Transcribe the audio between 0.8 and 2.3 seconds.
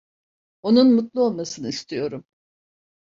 mutlu olmasını istiyorum.